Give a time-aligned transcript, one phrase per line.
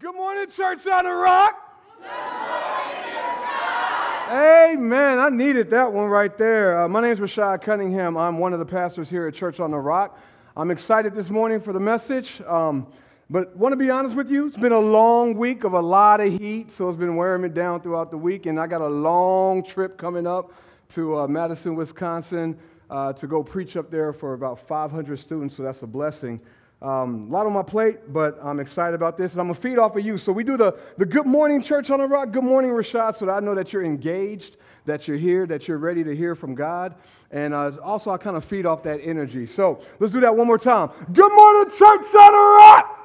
[0.00, 1.54] Good morning, Church on the Rock.
[4.28, 5.18] Amen.
[5.20, 6.82] I needed that one right there.
[6.82, 8.16] Uh, my name is Rashad Cunningham.
[8.16, 10.18] I'm one of the pastors here at Church on the Rock.
[10.56, 12.42] I'm excited this morning for the message.
[12.44, 12.88] Um,
[13.30, 16.20] but want to be honest with you, it's been a long week of a lot
[16.20, 18.46] of heat, so it's been wearing me down throughout the week.
[18.46, 20.52] And I got a long trip coming up
[20.90, 22.58] to uh, Madison, Wisconsin,
[22.90, 25.56] uh, to go preach up there for about 500 students.
[25.56, 26.40] So that's a blessing.
[26.84, 29.78] Um, a lot on my plate, but I'm excited about this, and I'm gonna feed
[29.78, 30.18] off of you.
[30.18, 32.30] So we do the, the Good Morning Church on the Rock.
[32.30, 35.78] Good morning, Rashad, so that I know that you're engaged, that you're here, that you're
[35.78, 36.94] ready to hear from God.
[37.30, 39.46] And uh, also, I kind of feed off that energy.
[39.46, 40.90] So let's do that one more time.
[41.10, 43.00] Good morning, Church on the Rock.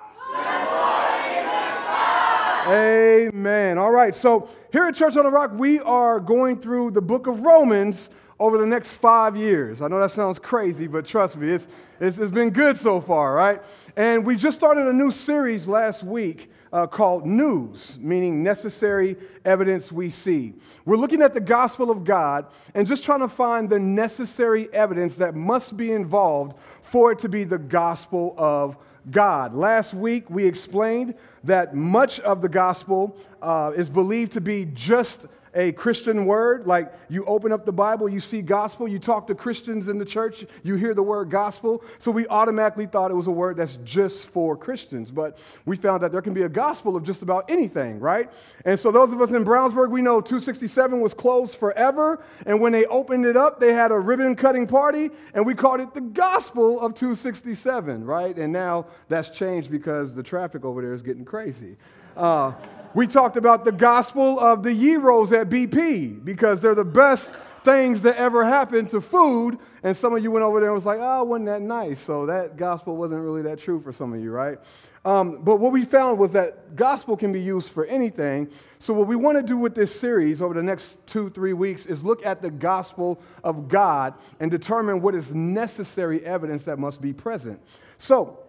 [2.67, 3.77] Amen.
[3.77, 4.13] All right.
[4.13, 8.09] So here at Church on the Rock, we are going through the book of Romans
[8.39, 9.81] over the next five years.
[9.81, 11.67] I know that sounds crazy, but trust me, it's,
[11.99, 13.61] it's, it's been good so far, right?
[13.95, 19.91] And we just started a new series last week uh, called News, meaning necessary evidence
[19.91, 20.53] we see.
[20.85, 25.15] We're looking at the gospel of God and just trying to find the necessary evidence
[25.17, 28.77] that must be involved for it to be the gospel of
[29.11, 29.53] God.
[29.53, 35.25] Last week, we explained that much of the gospel uh, is believed to be just
[35.53, 36.67] a Christian word.
[36.67, 40.05] Like you open up the Bible, you see gospel, you talk to Christians in the
[40.05, 41.83] church, you hear the word gospel.
[41.97, 45.11] So we automatically thought it was a word that's just for Christians.
[45.11, 48.29] But we found that there can be a gospel of just about anything, right?
[48.65, 52.23] And so those of us in Brownsburg, we know 267 was closed forever.
[52.45, 55.81] And when they opened it up, they had a ribbon cutting party, and we called
[55.81, 58.37] it the gospel of 267, right?
[58.37, 61.77] And now that's changed because the traffic over there is getting crazy.
[62.19, 62.51] Uh,
[62.95, 67.31] we talked about the gospel of the gyros at BP because they're the best
[67.63, 69.57] things that ever happened to food.
[69.83, 71.97] And some of you went over there and was like, oh, wasn't that nice?
[71.97, 74.57] So that gospel wasn't really that true for some of you, right?
[75.05, 78.49] Um, but what we found was that gospel can be used for anything.
[78.79, 81.85] So what we want to do with this series over the next two, three weeks
[81.85, 86.99] is look at the gospel of God and determine what is necessary evidence that must
[86.99, 87.61] be present.
[87.97, 88.39] So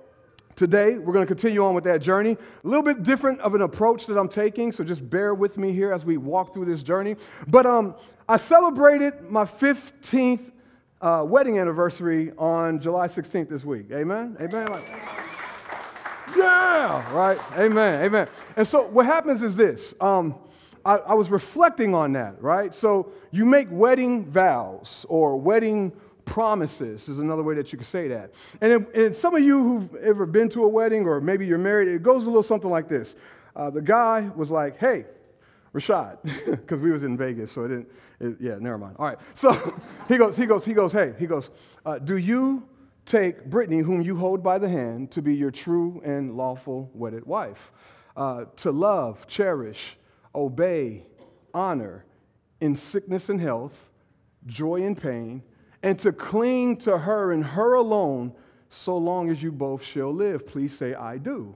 [0.61, 2.33] Today, we're going to continue on with that journey.
[2.33, 5.73] A little bit different of an approach that I'm taking, so just bear with me
[5.73, 7.17] here as we walk through this journey.
[7.49, 7.95] But um,
[8.29, 10.53] I celebrated my 15th
[11.01, 13.87] uh, wedding anniversary on July 16th this week.
[13.91, 14.37] Amen?
[14.39, 14.71] Amen?
[14.71, 14.85] Like,
[16.37, 17.39] yeah, right?
[17.57, 18.29] Amen, amen.
[18.55, 19.95] And so what happens is this.
[19.99, 20.35] Um,
[20.85, 22.75] I, I was reflecting on that, right?
[22.75, 25.93] So you make wedding vows or wedding
[26.31, 28.31] promises is another way that you could say that.
[28.61, 31.59] And, if, and some of you who've ever been to a wedding or maybe you're
[31.59, 33.17] married, it goes a little something like this.
[33.57, 35.05] Uh, the guy was like, hey,
[35.75, 37.89] Rashad, because we was in Vegas, so it didn't,
[38.21, 38.97] it, yeah, never mind.
[38.99, 39.77] All right, so
[40.09, 41.51] he goes, he goes, he goes, hey, he goes,
[41.85, 42.63] uh, do you
[43.07, 47.27] take Brittany, whom you hold by the hand, to be your true and lawful wedded
[47.27, 47.73] wife?
[48.17, 49.97] Uh, to love, cherish,
[50.33, 51.05] obey,
[51.53, 52.05] honor,
[52.61, 53.75] in sickness and health,
[54.47, 55.43] joy and pain,
[55.83, 58.33] and to cling to her and her alone
[58.69, 60.47] so long as you both shall live.
[60.47, 61.55] Please say, I do.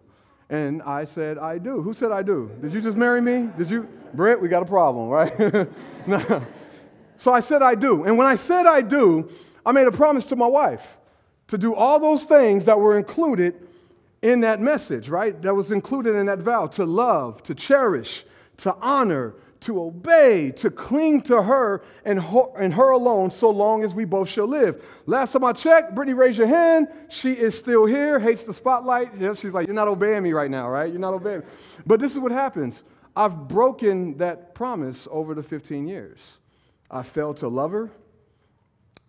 [0.51, 1.81] And I said, I do.
[1.83, 2.51] Who said I do?
[2.61, 3.49] Did you just marry me?
[3.57, 3.89] Did you?
[4.13, 5.69] Brett, we got a problem, right?
[6.07, 6.43] no.
[7.17, 8.05] So I said, I do.
[8.05, 9.31] And when I said I do,
[9.65, 10.85] I made a promise to my wife
[11.49, 13.55] to do all those things that were included
[14.23, 15.41] in that message, right?
[15.43, 18.25] That was included in that vow to love, to cherish,
[18.59, 23.83] to honor, to obey, to cling to her and, her and her alone so long
[23.83, 24.85] as we both shall live.
[25.07, 26.89] Last time I checked, Brittany, raise your hand.
[27.09, 29.13] She is still here, hates the spotlight.
[29.39, 30.91] She's like, You're not obeying me right now, right?
[30.91, 31.47] You're not obeying me.
[31.87, 32.85] But this is what happens
[33.17, 36.19] I've broken that promise over the 15 years.
[36.91, 37.91] I failed to love her.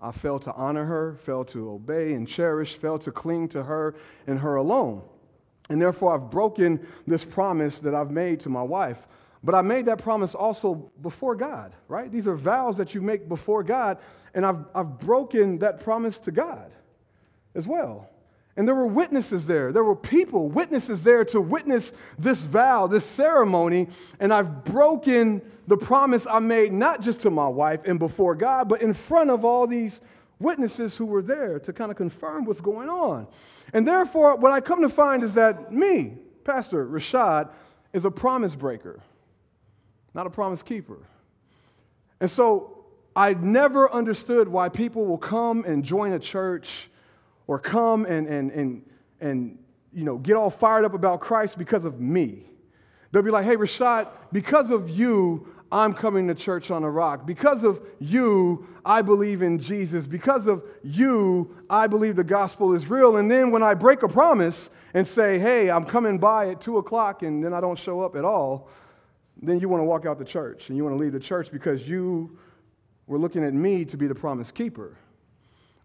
[0.01, 3.95] I failed to honor her, failed to obey and cherish, failed to cling to her
[4.27, 5.01] and her alone.
[5.69, 9.07] And therefore, I've broken this promise that I've made to my wife.
[9.45, 12.11] But I made that promise also before God, right?
[12.11, 13.99] These are vows that you make before God,
[14.33, 16.71] and I've, I've broken that promise to God
[17.53, 18.09] as well.
[18.57, 19.71] And there were witnesses there.
[19.71, 23.87] There were people, witnesses there to witness this vow, this ceremony.
[24.19, 28.67] And I've broken the promise I made not just to my wife and before God,
[28.67, 29.99] but in front of all these
[30.39, 33.27] witnesses who were there to kind of confirm what's going on.
[33.73, 36.13] And therefore, what I come to find is that me,
[36.45, 37.49] Pastor Rashad,
[37.93, 39.01] is a promise breaker
[40.15, 40.97] not a promise keeper.
[42.21, 42.85] And so
[43.15, 46.89] I never understood why people will come and join a church
[47.47, 48.81] or come and, and, and,
[49.19, 49.59] and
[49.93, 52.45] you know, get all fired up about Christ because of me.
[53.11, 57.25] They'll be like, hey, Rashad, because of you, I'm coming to church on a rock.
[57.25, 60.07] Because of you, I believe in Jesus.
[60.07, 63.17] Because of you, I believe the gospel is real.
[63.17, 66.77] And then when I break a promise and say, hey, I'm coming by at 2
[66.77, 68.69] o'clock and then I don't show up at all,
[69.41, 71.51] then you want to walk out the church and you want to leave the church
[71.51, 72.37] because you
[73.07, 74.97] were looking at me to be the promise keeper.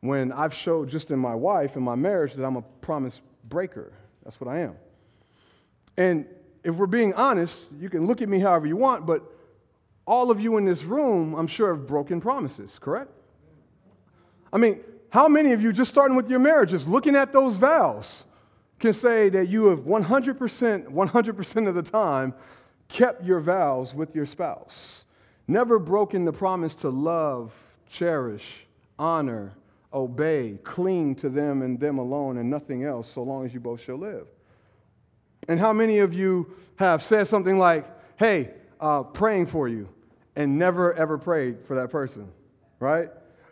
[0.01, 3.93] When I've showed just in my wife and my marriage that I'm a promise breaker.
[4.25, 4.77] That's what I am.
[5.97, 6.27] And
[6.65, 9.23] if we're being honest, you can look at me however you want, but
[10.07, 13.11] all of you in this room, I'm sure, have broken promises, correct?
[14.53, 14.81] I mean,
[15.11, 18.25] how many of you, just starting with your marriages, looking at those vows,
[18.79, 22.35] can say that you have 100%, 100% of the time
[22.93, 25.05] kept your vows with your spouse?
[25.47, 27.53] Never broken the promise to love,
[27.91, 28.45] cherish,
[28.99, 29.53] honor,
[29.93, 33.81] obey, cling to them and them alone and nothing else, so long as you both
[33.81, 34.27] shall live.
[35.49, 38.51] And how many of you have said something like, hey,
[38.81, 39.89] uh, praying for you,
[40.37, 42.29] and never ever prayed for that person,
[42.79, 43.09] right?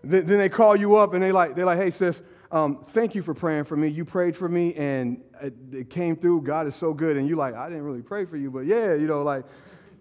[0.08, 3.14] Th- then they call you up and they like, they're like, hey, sis, um, thank
[3.14, 3.88] you for praying for me.
[3.88, 6.42] You prayed for me and it, it came through.
[6.42, 7.16] God is so good.
[7.16, 9.44] And you're like, I didn't really pray for you, but yeah, you know, like,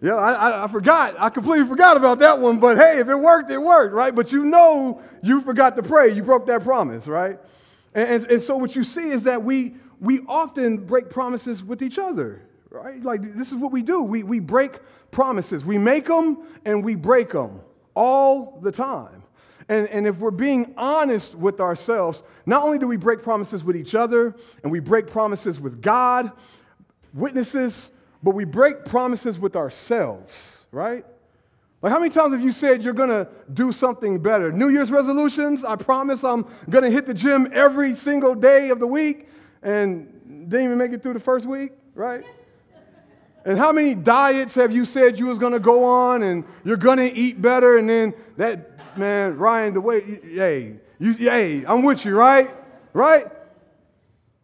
[0.00, 1.16] yeah, I, I, I, forgot.
[1.18, 2.58] I completely forgot about that one.
[2.60, 4.14] But hey, if it worked, it worked, right?
[4.14, 6.14] But you know you forgot to pray.
[6.14, 7.38] You broke that promise, right?
[7.94, 11.82] And, and, and so what you see is that we, we often break promises with
[11.82, 13.02] each other, right?
[13.02, 14.02] Like this is what we do.
[14.02, 14.78] We, we break
[15.10, 15.64] promises.
[15.64, 17.60] We make them and we break them
[17.94, 19.22] all the time.
[19.68, 23.76] And, and if we're being honest with ourselves, not only do we break promises with
[23.76, 26.32] each other and we break promises with God,
[27.12, 27.90] witnesses,
[28.22, 31.04] but we break promises with ourselves, right?
[31.82, 34.50] Like, how many times have you said you're gonna do something better?
[34.50, 38.86] New Year's resolutions, I promise I'm gonna hit the gym every single day of the
[38.86, 39.28] week,
[39.62, 42.24] and didn't even make it through the first week, right?
[43.44, 47.10] And how many diets have you said you was gonna go on and you're gonna
[47.14, 52.14] eat better, and then that, man, Ryan, the way, hey, you, hey, I'm with you,
[52.14, 52.50] right?
[52.92, 53.26] Right?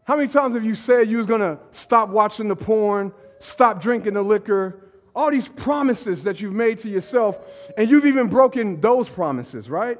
[0.04, 4.14] How many times have you said you was gonna stop watching the porn, stop drinking
[4.14, 4.84] the liquor,
[5.14, 7.38] all these promises that you've made to yourself,
[7.76, 9.98] and you've even broken those promises, right?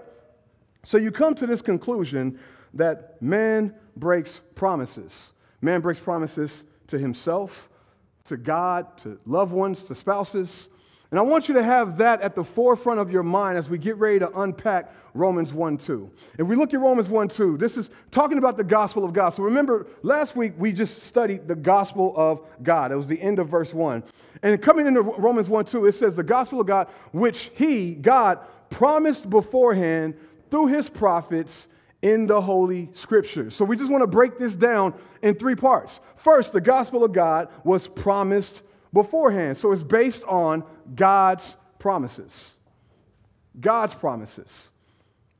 [0.85, 2.39] So you come to this conclusion
[2.75, 5.33] that man breaks promises.
[5.63, 7.69] Man breaks promises to himself,
[8.27, 10.69] to God, to loved ones, to spouses.
[11.15, 13.79] And I want you to have that at the forefront of your mind as we
[13.79, 16.11] get ready to unpack Romans 1 2.
[16.39, 19.31] If we look at Romans 1 2, this is talking about the gospel of God.
[19.31, 22.91] So remember, last week we just studied the gospel of God.
[22.91, 24.03] It was the end of verse 1.
[24.43, 28.41] And coming into Romans 1 2, it says, The gospel of God, which He, God,
[28.69, 30.15] promised beforehand
[30.51, 31.69] through His prophets
[32.03, 33.55] in the Holy Scriptures.
[33.55, 36.01] So we just want to break this down in three parts.
[36.17, 38.63] First, the gospel of God was promised
[38.95, 39.59] beforehand.
[39.59, 40.65] So it's based on
[40.95, 42.53] God's promises.
[43.61, 44.71] God's promises.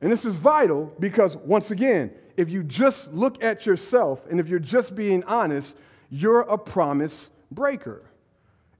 [0.01, 4.47] And this is vital because, once again, if you just look at yourself and if
[4.47, 5.75] you're just being honest,
[6.11, 8.03] you're a promise breaker.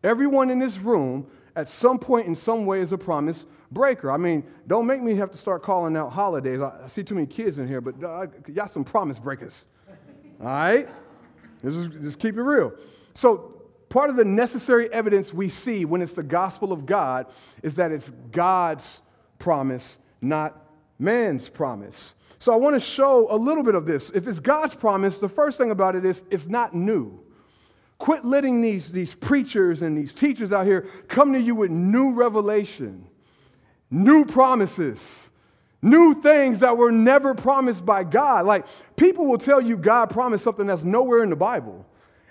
[0.03, 1.25] Everyone in this room,
[1.55, 4.11] at some point in some way, is a promise breaker.
[4.11, 6.61] I mean, don't make me have to start calling out holidays.
[6.61, 9.65] I, see too many kids in here, but uh, y'all some promise breakers.
[10.39, 10.87] All right?
[11.63, 12.73] Just, just keep it real.
[13.15, 13.54] So,
[13.95, 17.27] part of the necessary evidence we see when it's the gospel of God
[17.63, 18.99] is that it's God's
[19.39, 20.61] promise, not
[20.99, 22.13] man's promise.
[22.39, 24.11] So I want to show a little bit of this.
[24.13, 27.21] If it's God's promise, the first thing about it is it's not new.
[27.97, 32.11] Quit letting these, these preachers and these teachers out here come to you with new
[32.11, 33.07] revelation,
[33.89, 34.99] new promises,
[35.81, 38.45] new things that were never promised by God.
[38.45, 38.65] Like
[38.97, 41.85] people will tell you God promised something that's nowhere in the Bible,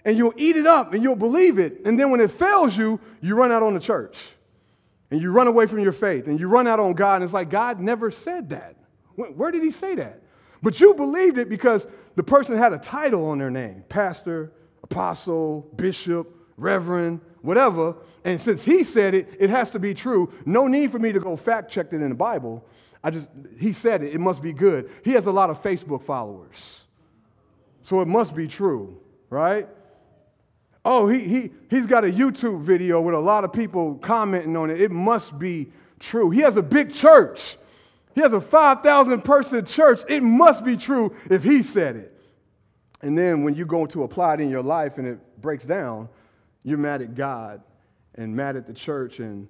[0.04, 1.80] and you'll eat it up and you'll believe it.
[1.84, 4.16] And then when it fails you, you run out on the church
[5.10, 7.32] and you run away from your faith and you run out on God, and it's
[7.32, 8.76] like, God never said that.
[9.16, 10.20] Where did He say that?
[10.62, 15.70] But you believed it because the person had a title on their name pastor, apostle,
[15.76, 17.96] bishop, reverend, whatever.
[18.24, 20.32] And since He said it, it has to be true.
[20.46, 22.64] No need for me to go fact check it in the Bible.
[23.02, 24.90] I just, He said it, it must be good.
[25.04, 26.80] He has a lot of Facebook followers.
[27.82, 29.68] So it must be true, right?
[30.84, 34.70] Oh, he, he, he's got a YouTube video with a lot of people commenting on
[34.70, 34.80] it.
[34.80, 36.30] It must be true.
[36.30, 37.56] He has a big church.
[38.14, 40.00] He has a 5,000 person church.
[40.08, 42.10] It must be true if he said it.
[43.02, 46.08] And then when you go to apply it in your life and it breaks down,
[46.62, 47.62] you're mad at God
[48.14, 49.48] and mad at the church and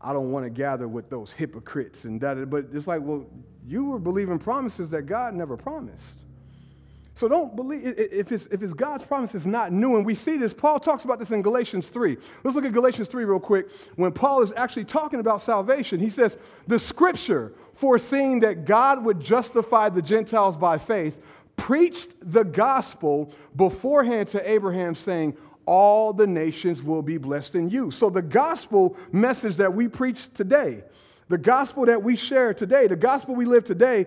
[0.00, 2.50] I don't want to gather with those hypocrites and that.
[2.50, 3.24] But it's like, well,
[3.66, 6.23] you were believing promises that God never promised.
[7.16, 9.96] So don't believe, if it's, if it's God's promise, it's not new.
[9.96, 10.52] And we see this.
[10.52, 12.16] Paul talks about this in Galatians 3.
[12.42, 13.68] Let's look at Galatians 3 real quick.
[13.94, 19.20] When Paul is actually talking about salvation, he says, The scripture, foreseeing that God would
[19.20, 21.16] justify the Gentiles by faith,
[21.54, 27.92] preached the gospel beforehand to Abraham, saying, All the nations will be blessed in you.
[27.92, 30.82] So the gospel message that we preach today,
[31.28, 34.06] the gospel that we share today, the gospel we live today,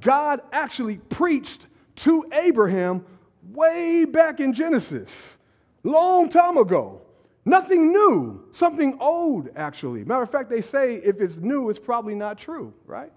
[0.00, 1.66] God actually preached
[2.00, 3.04] to Abraham
[3.52, 5.38] way back in Genesis,
[5.82, 7.02] long time ago.
[7.44, 10.04] Nothing new, something old, actually.
[10.04, 13.10] Matter of fact, they say if it's new, it's probably not true, right?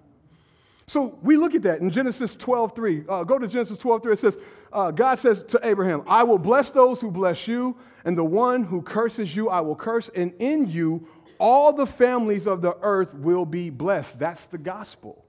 [0.87, 3.03] So we look at that in Genesis 12 3.
[3.07, 4.13] Uh, go to Genesis 12 3.
[4.13, 4.37] It says,
[4.71, 8.63] uh, God says to Abraham, I will bless those who bless you, and the one
[8.63, 11.07] who curses you, I will curse, and in you
[11.39, 14.19] all the families of the earth will be blessed.
[14.19, 15.23] That's the gospel.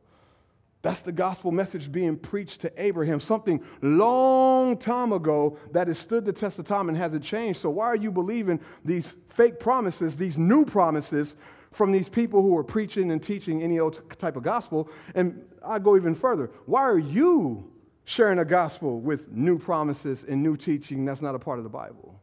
[0.85, 6.27] That's the gospel message being preached to Abraham, something long time ago that has stood
[6.27, 7.59] the test of time and hasn't changed.
[7.59, 11.37] So, why are you believing these fake promises, these new promises
[11.73, 14.91] from these people who are preaching and teaching any old type of gospel?
[15.15, 16.51] And I go even further.
[16.67, 17.73] Why are you
[18.05, 21.71] sharing a gospel with new promises and new teaching that's not a part of the
[21.71, 22.21] Bible?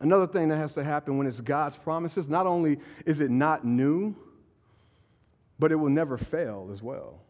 [0.00, 3.64] Another thing that has to happen when it's God's promises, not only is it not
[3.64, 4.16] new,
[5.64, 7.22] but it will never fail as well.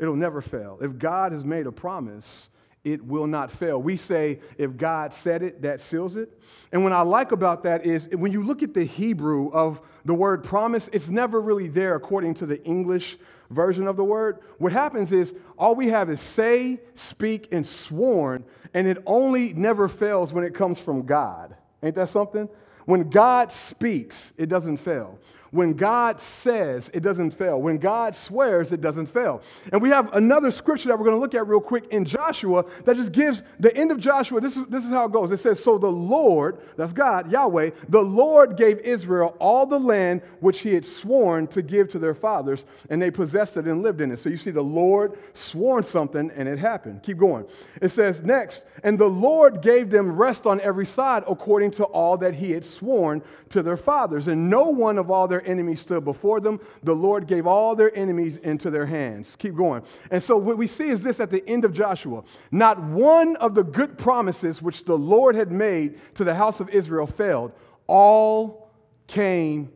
[0.00, 0.76] It'll never fail.
[0.82, 2.48] If God has made a promise,
[2.82, 3.80] it will not fail.
[3.80, 6.36] We say, if God said it, that seals it.
[6.72, 10.14] And what I like about that is when you look at the Hebrew of the
[10.14, 13.18] word promise, it's never really there according to the English
[13.50, 14.40] version of the word.
[14.58, 18.44] What happens is all we have is say, speak, and sworn,
[18.74, 21.54] and it only never fails when it comes from God.
[21.84, 22.48] Ain't that something?
[22.84, 25.20] When God speaks, it doesn't fail.
[25.50, 27.60] When God says, it doesn't fail.
[27.60, 29.42] When God swears, it doesn't fail.
[29.72, 32.64] And we have another scripture that we're going to look at real quick in Joshua
[32.84, 34.40] that just gives the end of Joshua.
[34.40, 35.32] This is, this is how it goes.
[35.32, 40.22] It says, So the Lord, that's God, Yahweh, the Lord gave Israel all the land
[40.38, 44.00] which he had sworn to give to their fathers, and they possessed it and lived
[44.00, 44.20] in it.
[44.20, 47.02] So you see, the Lord sworn something and it happened.
[47.02, 47.44] Keep going.
[47.82, 52.16] It says next, and the Lord gave them rest on every side according to all
[52.18, 55.80] that he had sworn to their fathers, and no one of all their their enemies
[55.80, 56.60] stood before them.
[56.82, 59.36] The Lord gave all their enemies into their hands.
[59.38, 59.82] Keep going.
[60.10, 63.54] And so what we see is this at the end of Joshua not one of
[63.54, 67.52] the good promises which the Lord had made to the house of Israel failed,
[67.86, 68.70] all
[69.06, 69.70] came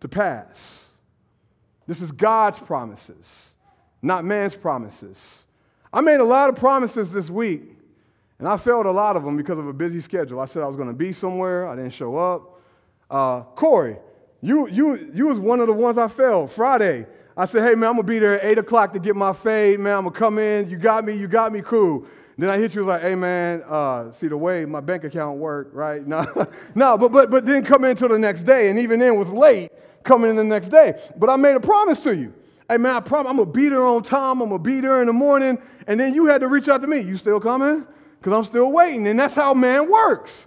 [0.00, 0.84] to pass.
[1.86, 3.50] This is God's promises,
[4.02, 5.44] not man's promises.
[5.92, 7.62] I made a lot of promises this week,
[8.38, 10.38] and I failed a lot of them because of a busy schedule.
[10.38, 12.60] I said I was going to be somewhere, I didn't show up.
[13.10, 13.96] Uh, Corey,
[14.42, 16.50] you, you, you was one of the ones I failed.
[16.50, 17.06] Friday,
[17.36, 19.32] I said, hey, man, I'm going to be there at 8 o'clock to get my
[19.32, 19.98] fade, man.
[19.98, 20.70] I'm going to come in.
[20.70, 21.16] You got me.
[21.16, 21.60] You got me.
[21.60, 22.06] Cool.
[22.38, 25.38] Then I hit you, was like, hey, man, uh, see the way my bank account
[25.38, 26.02] worked, right?
[26.06, 26.26] No,
[26.74, 28.70] no but, but, but didn't come in until the next day.
[28.70, 29.70] And even then was late
[30.04, 30.98] coming in the next day.
[31.18, 32.32] But I made a promise to you.
[32.68, 34.40] Hey, man, I promise I'm going to be there on time.
[34.40, 35.58] I'm going to be there in the morning.
[35.86, 37.00] And then you had to reach out to me.
[37.00, 37.86] You still coming?
[38.18, 39.06] Because I'm still waiting.
[39.06, 40.46] And that's how man works.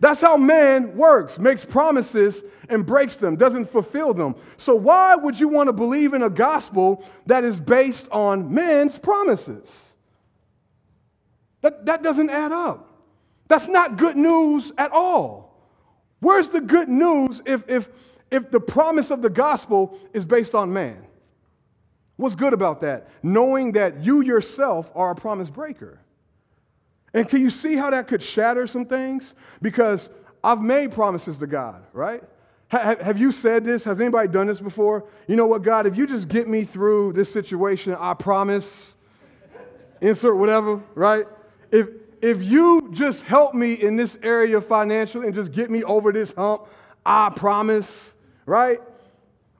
[0.00, 4.34] That's how man works, makes promises and breaks them, doesn't fulfill them.
[4.56, 8.98] So, why would you want to believe in a gospel that is based on man's
[8.98, 9.86] promises?
[11.62, 12.86] That, that doesn't add up.
[13.48, 15.50] That's not good news at all.
[16.20, 17.88] Where's the good news if, if,
[18.30, 21.04] if the promise of the gospel is based on man?
[22.16, 23.08] What's good about that?
[23.22, 26.00] Knowing that you yourself are a promise breaker.
[27.14, 29.34] And can you see how that could shatter some things?
[29.60, 30.10] Because
[30.44, 32.22] I've made promises to God, right?
[32.70, 33.82] Have you said this?
[33.82, 35.04] Has anybody done this before?
[35.26, 38.94] You know what, God, if you just get me through this situation, I promise,
[40.00, 41.26] insert whatever, right?
[41.72, 41.88] If,
[42.22, 46.32] if you just help me in this area financially and just get me over this
[46.34, 46.68] hump,
[47.04, 48.12] I promise,
[48.46, 48.80] right?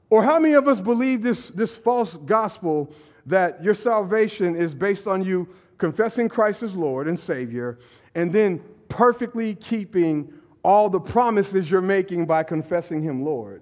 [0.09, 2.93] Or how many of us believe this, this false gospel
[3.25, 7.77] that your salvation is based on you confessing Christ as Lord and Savior,
[8.15, 10.31] and then perfectly keeping
[10.63, 13.61] all the promises you're making by confessing Him Lord.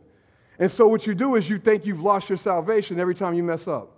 [0.57, 3.43] And so, what you do is you think you've lost your salvation every time you
[3.43, 3.91] mess up.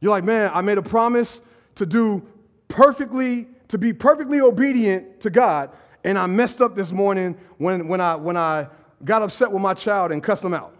[0.00, 1.40] You're like, man, I made a promise
[1.74, 2.26] to do
[2.68, 5.70] perfectly, to be perfectly obedient to God,
[6.04, 8.68] and I messed up this morning when, when, I, when I
[9.04, 10.74] got upset with my child and cussed him out.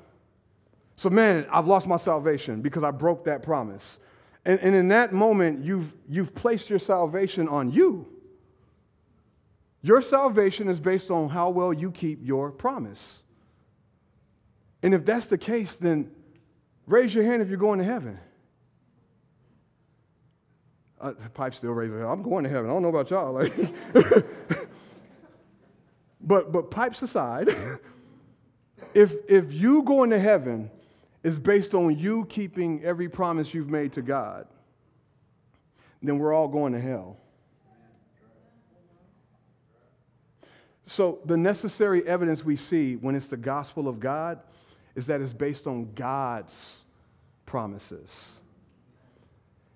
[0.97, 3.99] So, man, I've lost my salvation because I broke that promise.
[4.45, 8.07] And, and in that moment, you've, you've placed your salvation on you.
[9.83, 13.19] Your salvation is based on how well you keep your promise.
[14.83, 16.11] And if that's the case, then
[16.87, 18.19] raise your hand if you're going to heaven.
[21.01, 22.03] Uh, Pipe still raising.
[22.03, 22.71] I'm going to heaven.
[22.71, 23.33] I don't know about y'all.
[23.33, 23.55] Like,
[26.21, 27.49] but but pipes aside,
[28.95, 30.71] if if you going to heaven
[31.23, 34.49] is based on you keeping every promise you've made to God,
[36.03, 37.17] then we're all going to hell.
[40.91, 44.41] So, the necessary evidence we see when it's the gospel of God
[44.95, 46.55] is that it's based on God's
[47.45, 48.09] promises.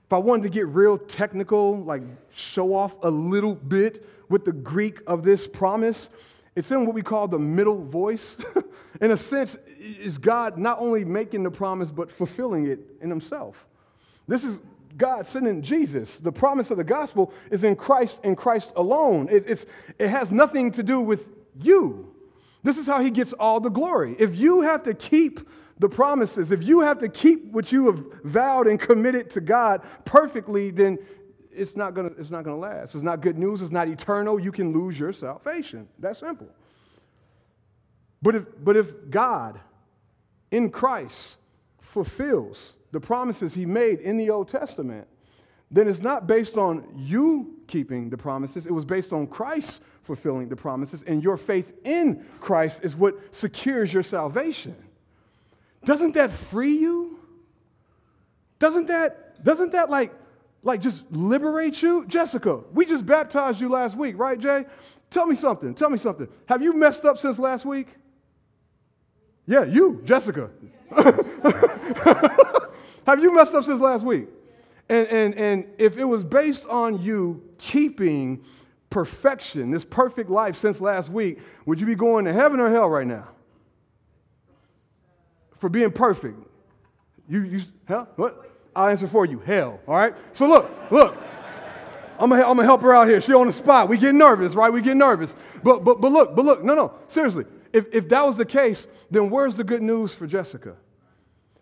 [0.06, 2.02] If I wanted to get real technical, like
[2.34, 6.08] show off a little bit with the Greek of this promise,
[6.56, 8.38] it's in what we call the middle voice.
[9.02, 13.66] in a sense, is God not only making the promise, but fulfilling it in Himself.
[14.26, 14.58] This is
[14.96, 16.16] God sending Jesus.
[16.18, 19.28] The promise of the gospel is in Christ and Christ alone.
[19.30, 19.66] It,
[19.98, 21.28] it has nothing to do with
[21.60, 22.14] you.
[22.62, 24.16] This is how he gets all the glory.
[24.18, 28.04] If you have to keep the promises, if you have to keep what you have
[28.24, 30.98] vowed and committed to God perfectly, then
[31.50, 32.94] it's not gonna, it's not gonna last.
[32.94, 34.38] It's not good news, it's not eternal.
[34.38, 35.88] You can lose your salvation.
[35.98, 36.48] That's simple.
[38.22, 39.58] But if, but if God
[40.52, 41.36] in Christ
[41.80, 45.08] fulfills the promises he made in the Old Testament,
[45.70, 48.66] then it's not based on you keeping the promises.
[48.66, 53.34] It was based on Christ fulfilling the promises, and your faith in Christ is what
[53.34, 54.76] secures your salvation.
[55.84, 57.18] Doesn't that free you?
[58.58, 60.12] Doesn't that, doesn't that like,
[60.62, 62.04] like just liberate you?
[62.06, 64.66] Jessica, we just baptized you last week, right, Jay?
[65.10, 65.74] Tell me something.
[65.74, 66.28] Tell me something.
[66.46, 67.88] Have you messed up since last week?
[69.46, 70.50] Yeah, you, Jessica.
[73.06, 74.28] Have you messed up since last week?
[74.88, 78.44] And, and, and if it was based on you keeping
[78.90, 82.88] perfection, this perfect life since last week, would you be going to heaven or hell
[82.88, 83.28] right now?
[85.58, 86.38] For being perfect.
[87.28, 88.06] You, you huh?
[88.16, 88.50] What?
[88.74, 89.38] I'll answer for you.
[89.38, 89.80] Hell.
[89.86, 90.14] All right?
[90.32, 91.16] So look, look.
[92.18, 93.20] I'm gonna, I'm gonna help her out here.
[93.20, 93.88] She on the spot.
[93.88, 94.72] We get nervous, right?
[94.72, 95.34] We get nervous.
[95.62, 97.44] But but but look, but look, no, no, seriously.
[97.72, 100.76] If if that was the case, then where's the good news for Jessica?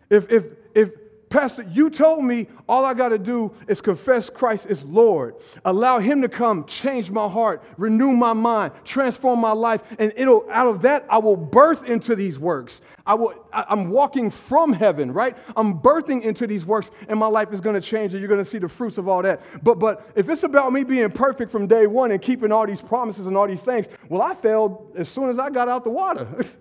[0.09, 0.45] If if
[0.75, 0.89] if
[1.31, 5.35] Pastor, you told me all I got to do is confess Christ is Lord.
[5.63, 10.45] Allow Him to come, change my heart, renew my mind, transform my life, and it'll
[10.51, 12.81] out of that I will birth into these works.
[13.05, 13.33] I will.
[13.53, 15.37] I, I'm walking from heaven, right?
[15.55, 18.43] I'm birthing into these works, and my life is going to change, and you're going
[18.43, 19.41] to see the fruits of all that.
[19.63, 22.81] But but if it's about me being perfect from day one and keeping all these
[22.81, 25.91] promises and all these things, well, I failed as soon as I got out the
[25.91, 26.27] water.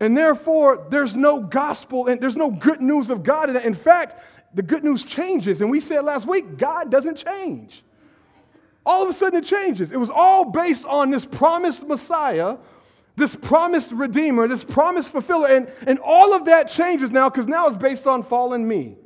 [0.00, 3.64] And therefore, there's no gospel and there's no good news of God in it.
[3.64, 4.22] In fact,
[4.54, 5.60] the good news changes.
[5.60, 7.82] And we said last week, God doesn't change.
[8.86, 9.92] All of a sudden, it changes.
[9.92, 12.56] It was all based on this promised Messiah,
[13.16, 15.48] this promised Redeemer, this promised fulfiller.
[15.48, 18.96] And, and all of that changes now because now it's based on fallen me.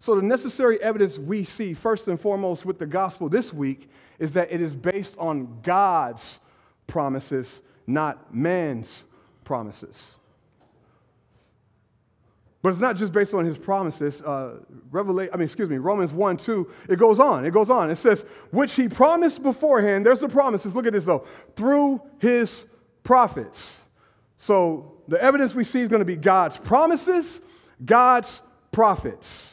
[0.00, 4.32] So, the necessary evidence we see, first and foremost, with the gospel this week is
[4.32, 6.40] that it is based on God's
[6.88, 9.04] promises not man's
[9.44, 10.02] promises.
[12.62, 14.22] But it's not just based on his promises.
[14.22, 14.60] Uh,
[14.92, 17.44] Revelation, I mean, excuse me, Romans 1 2, it goes on.
[17.44, 17.90] It goes on.
[17.90, 20.06] It says, which he promised beforehand.
[20.06, 20.74] There's the promises.
[20.74, 21.26] Look at this, though.
[21.56, 22.64] Through his
[23.02, 23.72] prophets.
[24.36, 27.40] So the evidence we see is going to be God's promises,
[27.84, 28.40] God's
[28.70, 29.50] prophets.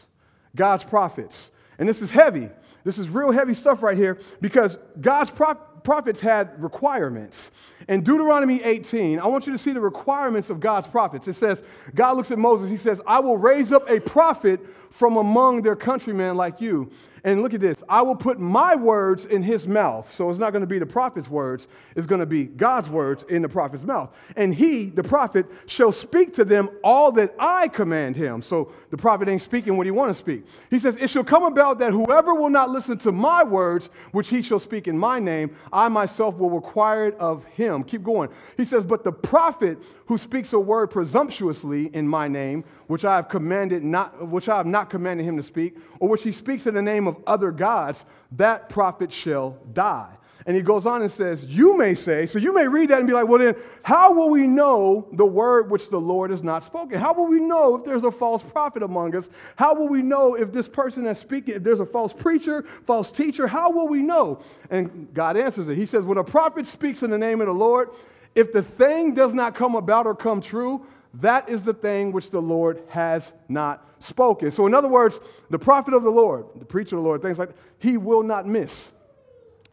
[0.55, 1.49] God's prophets.
[1.79, 2.49] And this is heavy.
[2.83, 7.49] This is real heavy stuff right here because God's prophets prophets had requirements.
[7.87, 11.27] In Deuteronomy 18, I want you to see the requirements of God's prophets.
[11.27, 11.63] It says,
[11.95, 14.59] God looks at Moses, he says, I will raise up a prophet
[14.91, 16.91] from among their countrymen like you.
[17.23, 20.13] And look at this I will put my words in his mouth.
[20.13, 23.25] So it's not going to be the prophet's words, it's going to be God's words
[23.27, 24.13] in the prophet's mouth.
[24.35, 28.43] And he, the prophet, shall speak to them all that I command him.
[28.43, 30.45] So the prophet ain't speaking what he want to speak.
[30.69, 34.29] He says, It shall come about that whoever will not listen to my words, which
[34.29, 37.83] he shall speak in my name, I myself will require it of him.
[37.83, 38.29] Keep going.
[38.57, 43.17] He says, But the prophet who speaks a word presumptuously in my name, which I
[43.17, 46.65] have commanded not, which I have not commanded him to speak, or which he speaks
[46.65, 50.15] in the name of other gods, that prophet shall die.
[50.49, 53.07] And he goes on and says, You may say, so you may read that and
[53.07, 56.63] be like, Well, then, how will we know the word which the Lord has not
[56.63, 56.99] spoken?
[56.99, 59.29] How will we know if there's a false prophet among us?
[59.57, 63.11] How will we know if this person that's speaking, if there's a false preacher, false
[63.11, 63.45] teacher?
[63.45, 64.41] How will we know?
[64.71, 65.77] And God answers it.
[65.77, 67.91] He says, When a prophet speaks in the name of the Lord,
[68.33, 70.83] if the thing does not come about or come true,
[71.21, 74.49] that is the thing which the Lord has not spoken.
[74.49, 75.19] So, in other words,
[75.51, 78.23] the prophet of the Lord, the preacher of the Lord, things like that, he will
[78.23, 78.89] not miss.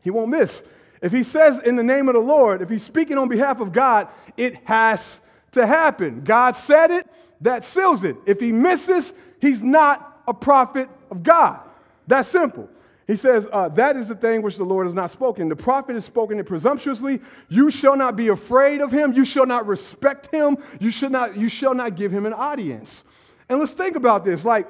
[0.06, 0.62] He won't miss.
[1.02, 3.72] If he says in the name of the Lord, if he's speaking on behalf of
[3.72, 6.22] God, it has to happen.
[6.22, 7.08] God said it,
[7.40, 8.16] that seals it.
[8.24, 11.58] If he misses, he's not a prophet of God.
[12.06, 12.68] That's simple.
[13.08, 15.48] He says, uh, That is the thing which the Lord has not spoken.
[15.48, 17.20] The prophet has spoken it presumptuously.
[17.48, 19.12] You shall not be afraid of him.
[19.12, 20.56] You shall not respect him.
[20.78, 23.02] You, should not, you shall not give him an audience.
[23.48, 24.44] And let's think about this.
[24.44, 24.68] Like,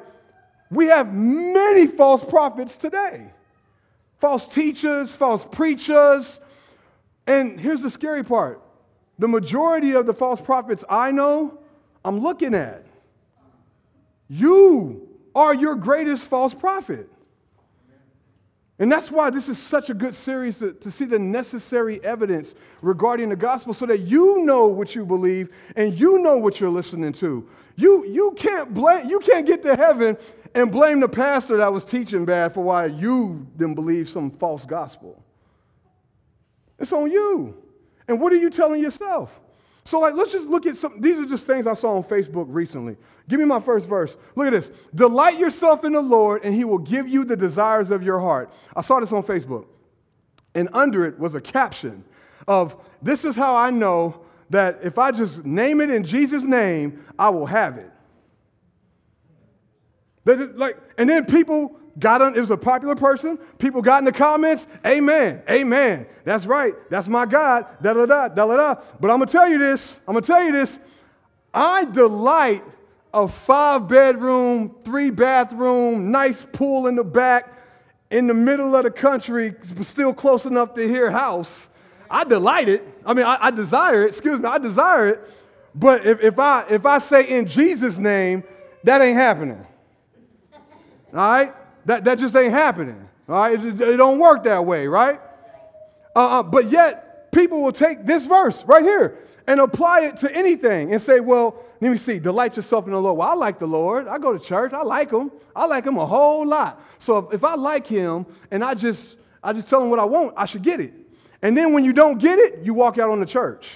[0.70, 3.32] we have many false prophets today
[4.18, 6.40] false teachers, false preachers.
[7.26, 8.62] And here's the scary part
[9.18, 11.58] the majority of the false prophets I know,
[12.04, 12.84] I'm looking at.
[14.28, 17.08] You are your greatest false prophet.
[18.78, 22.54] And that's why this is such a good series to, to, see the necessary evidence
[22.82, 26.68] regarding the gospel so that you know what you believe and you know what you're
[26.68, 27.48] listening to.
[27.76, 30.18] You, you, can't blame, you can't get to heaven
[30.56, 34.64] and blame the pastor that was teaching bad for why you didn't believe some false
[34.64, 35.22] gospel.
[36.78, 37.62] It's on you.
[38.08, 39.30] And what are you telling yourself?
[39.84, 41.00] So, like, let's just look at some.
[41.00, 42.96] These are just things I saw on Facebook recently.
[43.28, 44.16] Give me my first verse.
[44.34, 44.70] Look at this.
[44.94, 48.50] Delight yourself in the Lord, and he will give you the desires of your heart.
[48.74, 49.66] I saw this on Facebook.
[50.54, 52.02] And under it was a caption
[52.48, 57.04] of, This is how I know that if I just name it in Jesus' name,
[57.18, 57.90] I will have it.
[60.26, 63.38] Like, and then people got on, it was a popular person.
[63.58, 66.06] People got in the comments, amen, amen.
[66.24, 66.74] That's right.
[66.90, 67.66] That's my God.
[67.82, 68.80] Da da da da da da.
[69.00, 69.96] But I'm gonna tell you this.
[70.06, 70.78] I'm gonna tell you this.
[71.54, 72.64] I delight
[73.14, 77.52] a five bedroom, three bathroom, nice pool in the back,
[78.10, 81.68] in the middle of the country, still close enough to hear house.
[82.10, 82.86] I delight it.
[83.04, 84.08] I mean, I, I desire it.
[84.08, 85.20] Excuse me, I desire it.
[85.74, 88.44] But if, if I if I say in Jesus' name,
[88.84, 89.64] that ain't happening.
[91.12, 91.54] All right?
[91.86, 93.08] That, that just ain't happening.
[93.28, 93.64] All right?
[93.64, 95.20] It, it don't work that way, right?
[96.14, 100.34] Uh, uh, but yet, people will take this verse right here and apply it to
[100.34, 103.18] anything and say, well, let me see, delight yourself in the Lord.
[103.18, 104.08] Well, I like the Lord.
[104.08, 104.72] I go to church.
[104.72, 105.30] I like him.
[105.54, 106.82] I like him a whole lot.
[106.98, 109.16] So if, if I like him and I just
[109.46, 110.92] I just tell him what I want, I should get it.
[111.40, 113.68] And then when you don't get it, you walk out on the church.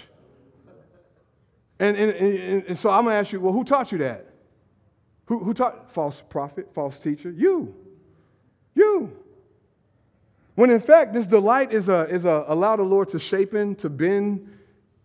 [1.78, 4.26] And, and, and, and so I'm going to ask you, well, who taught you that?
[5.30, 5.92] Who, who taught?
[5.92, 7.30] False prophet, false teacher?
[7.30, 7.72] You.
[8.74, 9.16] You.
[10.56, 13.76] When in fact, this delight is a, is a allow the Lord to shape in,
[13.76, 14.52] to bend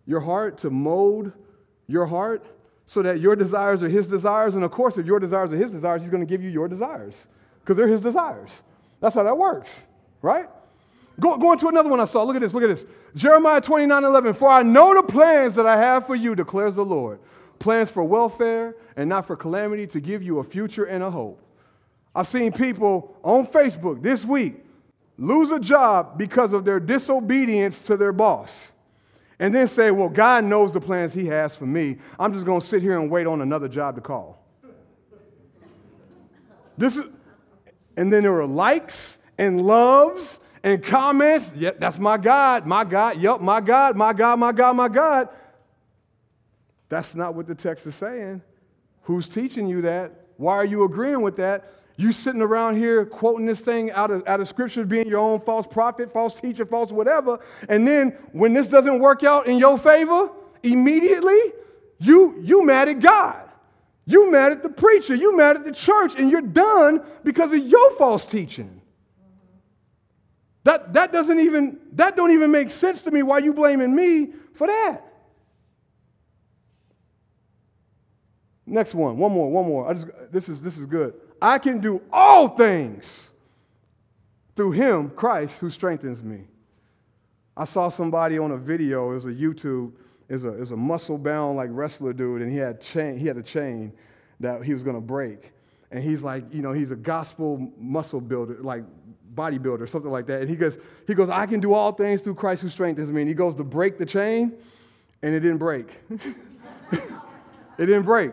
[0.04, 1.30] your heart, to mold
[1.86, 2.44] your heart
[2.86, 4.56] so that your desires are his desires.
[4.56, 6.66] And of course, if your desires are his desires, he's going to give you your
[6.66, 7.28] desires
[7.60, 8.64] because they're his desires.
[8.98, 9.70] That's how that works,
[10.22, 10.48] right?
[11.20, 12.24] Go, go into another one I saw.
[12.24, 12.84] Look at this, look at this.
[13.14, 14.34] Jeremiah 29 11.
[14.34, 17.20] For I know the plans that I have for you, declares the Lord.
[17.58, 21.40] Plans for welfare and not for calamity, to give you a future and a hope.
[22.14, 24.64] I've seen people on Facebook this week
[25.18, 28.72] lose a job because of their disobedience to their boss.
[29.38, 31.98] And then say, well, God knows the plans He has for me.
[32.18, 34.42] I'm just going to sit here and wait on another job to call.
[36.78, 37.04] This is,
[37.96, 41.52] and then there were likes and loves and comments.
[41.54, 45.28] Yeah, that's my God, my God, yep, my God, my God, my God, my God.
[46.88, 48.42] That's not what the text is saying.
[49.02, 50.12] Who's teaching you that?
[50.36, 51.72] Why are you agreeing with that?
[51.96, 55.40] You sitting around here quoting this thing out of, out of scripture, being your own
[55.40, 57.40] false prophet, false teacher, false whatever.
[57.68, 60.30] And then when this doesn't work out in your favor,
[60.62, 61.38] immediately,
[61.98, 63.48] you, you mad at God.
[64.04, 65.14] You mad at the preacher.
[65.14, 66.12] You mad at the church.
[66.18, 68.82] And you're done because of your false teaching.
[70.64, 74.32] That, that doesn't even, that don't even make sense to me why you blaming me
[74.54, 75.05] for that.
[78.66, 79.88] Next one, one more, one more.
[79.88, 81.14] I just, this, is, this is good.
[81.40, 83.30] I can do all things
[84.56, 86.40] through him, Christ, who strengthens me.
[87.56, 89.92] I saw somebody on a video, it was a YouTube,
[90.28, 93.36] is a, is a muscle bound like wrestler dude, and he had chain, he had
[93.36, 93.92] a chain
[94.40, 95.52] that he was gonna break.
[95.92, 98.82] And he's like, you know, he's a gospel muscle builder, like
[99.34, 100.40] bodybuilder, something like that.
[100.40, 103.22] And he goes, he goes, I can do all things through Christ who strengthens me.
[103.22, 104.52] And he goes to break the chain,
[105.22, 105.88] and it didn't break.
[106.90, 107.00] it
[107.78, 108.32] didn't break.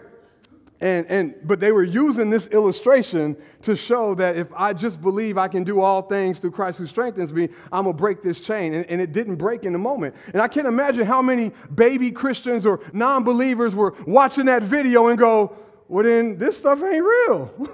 [0.83, 5.37] And, and, but they were using this illustration to show that if I just believe
[5.37, 8.41] I can do all things through Christ who strengthens me, I'm going to break this
[8.41, 8.73] chain.
[8.73, 10.13] And, and it didn't break in the moment.
[10.33, 15.07] And I can't imagine how many baby Christians or non believers were watching that video
[15.07, 15.55] and go,
[15.87, 17.69] well, then this stuff ain't real.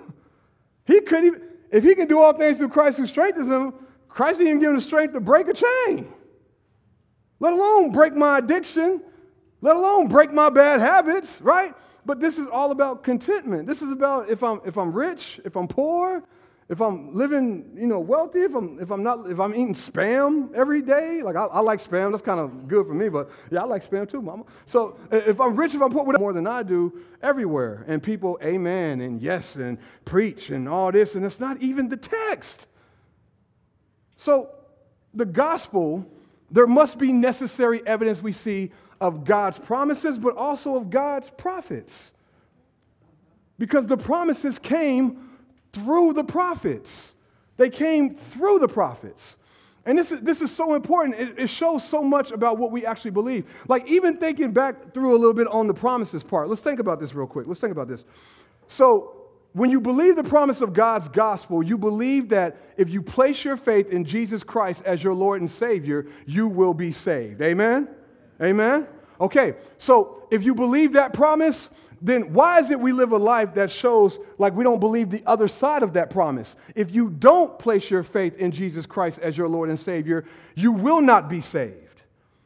[0.86, 1.41] he couldn't even,
[1.72, 3.74] if he can do all things through Christ who strengthens him,
[4.08, 6.13] Christ didn't even give him the strength to break a chain,
[7.39, 9.02] let alone break my addiction,
[9.62, 11.74] let alone break my bad habits, right?
[12.10, 13.67] But this is all about contentment.
[13.67, 16.24] This is about if I'm, if I'm rich, if I'm poor,
[16.67, 20.52] if I'm living, you know, wealthy, if I'm if I'm not if I'm eating spam
[20.56, 23.62] every day, like I, I like spam, that's kind of good for me, but yeah,
[23.62, 24.45] I like spam too, mama.
[24.65, 29.02] So if I'm rich, if I'm poor, more than I do everywhere, and people, amen,
[29.02, 32.65] and yes, and preach and all this, and it's not even the text.
[34.17, 34.50] So
[35.13, 36.04] the gospel,
[36.50, 42.12] there must be necessary evidence we see of God's promises, but also of God's prophets.
[43.58, 45.30] Because the promises came
[45.74, 47.14] through the prophets.
[47.58, 49.36] They came through the prophets.
[49.86, 51.20] And this is, this is so important.
[51.20, 53.46] It, it, shows so much about what we actually believe.
[53.68, 57.00] Like, even thinking back through a little bit on the promises part, let's think about
[57.00, 57.48] this real quick.
[57.48, 58.06] Let's think about this.
[58.68, 59.16] So,
[59.54, 63.58] when you believe the promise of God's gospel, you believe that if you place your
[63.58, 67.42] faith in Jesus Christ as your Lord and Savior, you will be saved.
[67.42, 67.88] Amen?
[68.41, 68.88] Amen?
[69.19, 71.69] Okay, so if you believe that promise,
[72.02, 75.23] then why is it we live a life that shows like we don't believe the
[75.25, 76.56] other side of that promise?
[76.75, 80.25] If you don't place your faith in Jesus Christ as your Lord and Savior,
[80.56, 82.02] you will not be saved.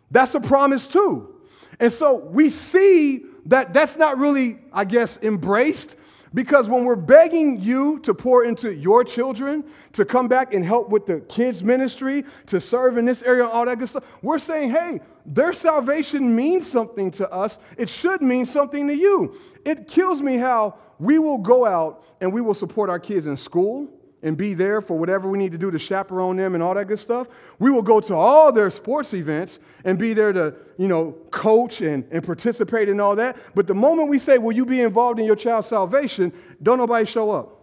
[0.10, 1.36] That's a promise too.
[1.80, 5.96] And so we see that that's not really, I guess, embraced
[6.34, 10.90] because when we're begging you to pour into your children, to come back and help
[10.90, 14.72] with the kids' ministry, to serve in this area, all that good stuff, we're saying,
[14.72, 17.58] hey, their salvation means something to us.
[17.78, 19.40] It should mean something to you.
[19.66, 23.38] It kills me how we will go out and we will support our kids in
[23.38, 23.90] school
[24.22, 26.88] and be there for whatever we need to do to chaperone them and all that
[26.88, 27.28] good stuff.
[27.60, 31.82] We will go to all their sports events and be there to, you know, coach
[31.82, 33.38] and, and participate in all that.
[33.54, 36.32] But the moment we say, Will you be involved in your child's salvation?
[36.62, 37.60] don't nobody show up.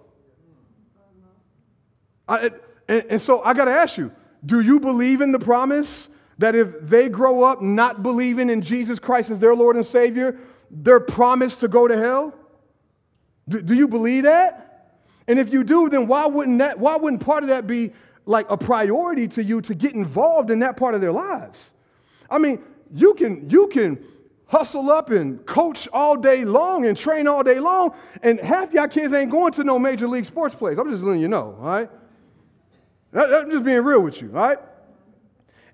[2.28, 2.50] I,
[2.88, 4.12] and, and so I got to ask you
[4.44, 6.08] do you believe in the promise
[6.40, 10.38] that if they grow up not believing in Jesus Christ as their Lord and Savior,
[10.70, 12.35] they're promised to go to hell?
[13.46, 14.96] Do, do you believe that?
[15.29, 17.92] And if you do, then why wouldn't that, why wouldn't part of that be
[18.24, 21.72] like a priority to you to get involved in that part of their lives?
[22.31, 24.03] I mean, you can, you can
[24.46, 28.88] hustle up and coach all day long and train all day long, and half y'all
[28.88, 30.79] kids ain't going to no major league sports place.
[30.79, 31.90] I'm just letting you know, all right?
[33.12, 34.59] I'm just being real with you, all right?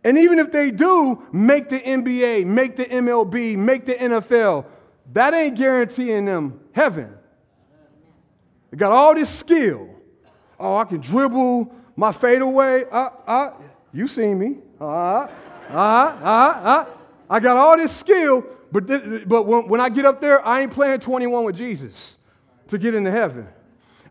[0.07, 4.65] And even if they do make the NBA, make the MLB, make the NFL,
[5.13, 7.13] that ain't guaranteeing them heaven.
[8.71, 9.91] They got all this skill.
[10.61, 12.85] Oh, I can dribble my fadeaway.
[12.89, 13.51] Uh, uh,
[13.93, 14.59] you seen me.
[14.81, 15.27] Uh, uh,
[15.71, 16.85] uh, uh.
[17.29, 20.61] I got all this skill, but, th- but when, when I get up there, I
[20.61, 22.15] ain't playing 21 with Jesus
[22.69, 23.49] to get into heaven.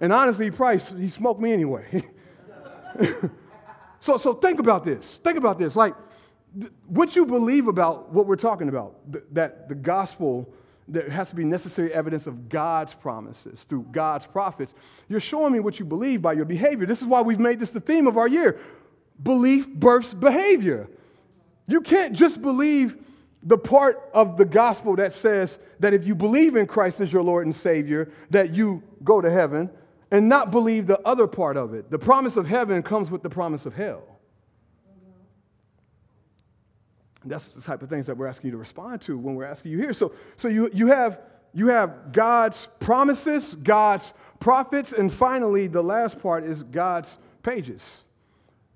[0.02, 2.04] And honestly, Price, he smoked me anyway.
[4.06, 5.20] so, so think about this.
[5.24, 5.76] Think about this.
[5.76, 5.96] Like,
[6.60, 10.48] th- what you believe about what we're talking about, th- that the gospel
[10.88, 14.76] there has to be necessary evidence of God's promises through God's prophets.
[15.10, 16.86] You're showing me what you believe by your behavior.
[16.86, 18.60] This is why we've made this the theme of our year.
[19.24, 20.88] Belief births behavior.
[21.66, 22.98] You can't just believe
[23.42, 27.24] the part of the gospel that says that if you believe in Christ as your
[27.24, 29.72] Lord and Savior, that you go to heaven,
[30.12, 31.90] and not believe the other part of it.
[31.90, 34.04] The promise of heaven comes with the promise of hell.
[37.26, 39.72] that's the type of things that we're asking you to respond to when we're asking
[39.72, 39.94] you here.
[39.94, 41.22] So, so you, you, have,
[41.54, 48.04] you have God's promises, God's prophets, and finally, the last part is God's pages.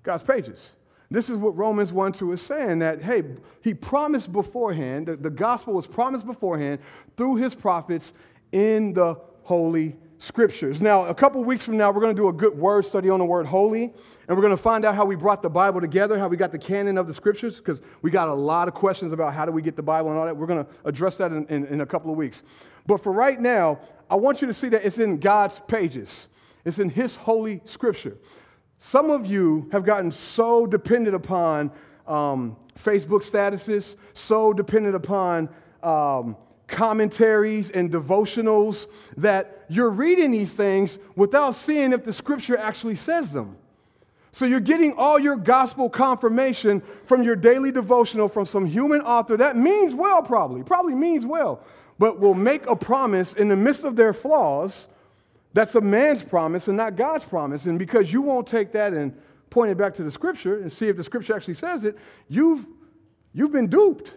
[0.02, 0.72] God's pages.
[1.10, 3.22] This is what Romans 1 2 is saying that, hey,
[3.62, 6.78] he promised beforehand, the, the gospel was promised beforehand
[7.16, 8.12] through his prophets
[8.52, 10.82] in the Holy Scriptures.
[10.82, 13.18] Now, a couple weeks from now, we're going to do a good word study on
[13.18, 13.84] the word holy.
[14.28, 16.52] And we're going to find out how we brought the Bible together, how we got
[16.52, 19.50] the canon of the scriptures, because we got a lot of questions about how do
[19.50, 20.36] we get the Bible and all that.
[20.36, 22.42] We're going to address that in, in, in a couple of weeks.
[22.86, 23.80] But for right now,
[24.10, 26.28] I want you to see that it's in God's pages,
[26.66, 28.18] it's in His holy scripture.
[28.78, 31.72] Some of you have gotten so dependent upon
[32.06, 35.48] um, Facebook statuses, so dependent upon
[35.82, 36.36] um,
[36.70, 43.32] commentaries and devotionals that you're reading these things without seeing if the scripture actually says
[43.32, 43.56] them.
[44.32, 49.36] So you're getting all your gospel confirmation from your daily devotional from some human author
[49.36, 51.64] that means well, probably, probably means well,
[51.98, 54.86] but will make a promise in the midst of their flaws
[55.52, 57.66] that's a man's promise and not God's promise.
[57.66, 59.16] And because you won't take that and
[59.50, 62.66] point it back to the scripture and see if the scripture actually says it, you've,
[63.32, 64.14] you've been duped.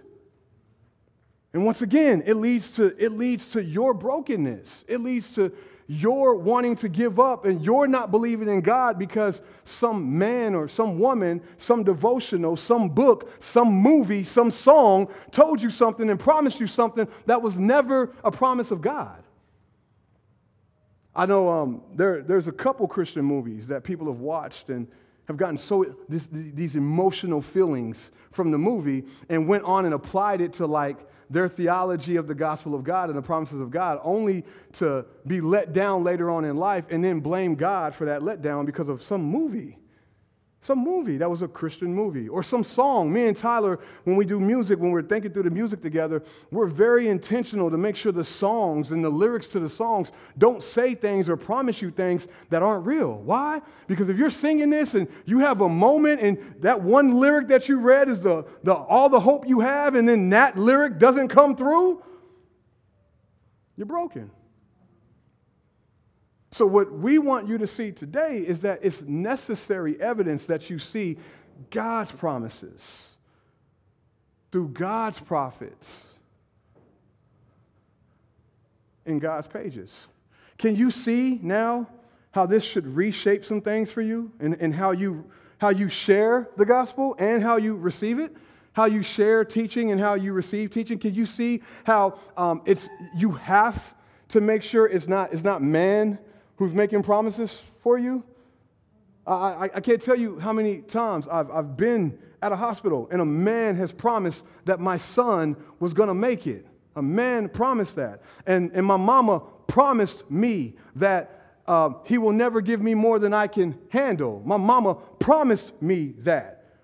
[1.54, 4.86] And once again, it leads to, it leads to your brokenness.
[4.88, 5.52] It leads to
[5.88, 10.68] you're wanting to give up and you're not believing in God because some man or
[10.68, 16.60] some woman, some devotional, some book, some movie, some song told you something and promised
[16.60, 19.22] you something that was never a promise of God.
[21.16, 24.88] I know um, there, there's a couple Christian movies that people have watched and
[25.28, 30.42] have gotten so this, these emotional feelings from the movie and went on and applied
[30.42, 30.98] it to like
[31.30, 35.42] their theology of the gospel of God and the promises of God, only to be
[35.42, 39.02] let down later on in life and then blame God for that letdown because of
[39.02, 39.78] some movie.
[40.64, 43.12] Some movie that was a Christian movie or some song.
[43.12, 46.68] Me and Tyler, when we do music, when we're thinking through the music together, we're
[46.68, 50.96] very intentional to make sure the songs and the lyrics to the songs don't say
[50.96, 53.16] things or promise you things that aren't real.
[53.16, 53.62] Why?
[53.88, 57.68] Because if you're singing this and you have a moment and that one lyric that
[57.68, 61.28] you read is the, the all the hope you have, and then that lyric doesn't
[61.28, 62.02] come through,
[63.76, 64.32] you're broken.
[66.54, 70.78] So, what we want you to see today is that it's necessary evidence that you
[70.78, 71.18] see
[71.72, 73.08] God's promises
[74.52, 76.04] through God's prophets
[79.08, 79.90] in God's pages.
[80.60, 81.88] Can you see now
[82.32, 85.26] how this should reshape some things for you and, and how, you,
[85.58, 88.32] how you share the gospel and how you receive it?
[88.74, 91.00] How you share teaching and how you receive teaching?
[91.00, 93.96] Can you see how um, it's, you have
[94.30, 96.20] to make sure it's not, it's not man
[96.64, 98.24] who's making promises for you.
[99.28, 103.10] I, I, I, can't tell you how many times I've, I've been at a hospital
[103.12, 106.66] and a man has promised that my son was going to make it.
[106.96, 108.22] A man promised that.
[108.48, 113.34] And, and my mama promised me that uh, he will never give me more than
[113.34, 114.42] I can handle.
[114.46, 116.76] My mama promised me that.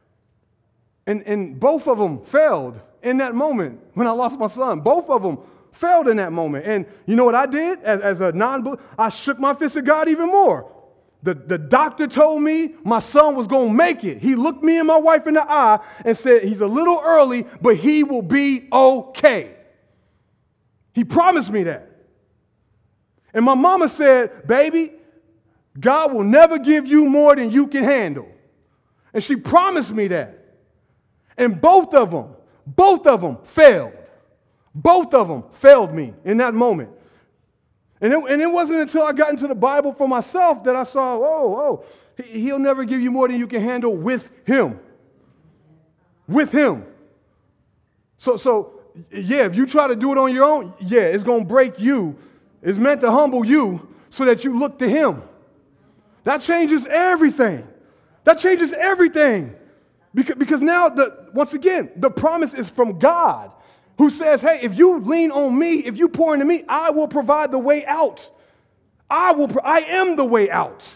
[1.07, 4.81] And, and both of them failed in that moment when I lost my son.
[4.81, 5.37] Both of them
[5.71, 6.65] failed in that moment.
[6.65, 8.77] And you know what I did as, as a non?
[8.97, 10.71] I shook my fist at God even more.
[11.21, 14.19] The, the doctor told me my son was going to make it.
[14.19, 17.45] He looked me and my wife in the eye and said, He's a little early,
[17.61, 19.55] but he will be okay.
[20.93, 21.89] He promised me that.
[23.33, 24.93] And my mama said, Baby,
[25.79, 28.27] God will never give you more than you can handle.
[29.13, 30.37] And she promised me that.
[31.37, 33.93] And both of them, both of them failed.
[34.73, 36.89] Both of them failed me in that moment.
[38.01, 40.83] And it, and it wasn't until I got into the Bible for myself that I
[40.83, 44.79] saw, oh, oh, he'll never give you more than you can handle with him.
[46.27, 46.85] With him.
[48.19, 48.79] So, so
[49.11, 51.79] yeah, if you try to do it on your own, yeah, it's going to break
[51.79, 52.17] you.
[52.61, 55.23] It's meant to humble you so that you look to him.
[56.23, 57.67] That changes everything.
[58.23, 59.55] That changes everything.
[60.13, 63.51] Because, because now, the, once again, the promise is from God
[63.99, 67.07] who says, Hey, if you lean on me, if you pour into me, I will
[67.07, 68.27] provide the way out.
[69.09, 70.87] I will, I am the way out.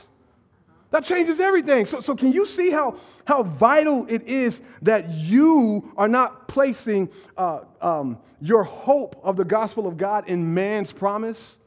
[0.92, 1.86] That changes everything.
[1.86, 7.10] So, so can you see how, how vital it is that you are not placing
[7.36, 11.58] uh, um, your hope of the gospel of God in man's promise?